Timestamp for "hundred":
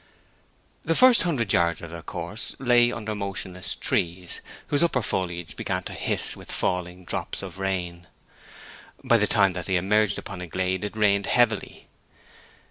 1.21-1.53